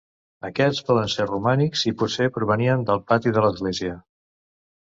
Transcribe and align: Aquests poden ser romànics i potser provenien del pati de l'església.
Aquests 0.47 0.85
poden 0.87 1.11
ser 1.15 1.25
romànics 1.31 1.83
i 1.91 1.95
potser 1.99 2.29
provenien 2.39 2.87
del 2.89 3.05
pati 3.13 3.35
de 3.37 3.45
l'església. 3.47 4.01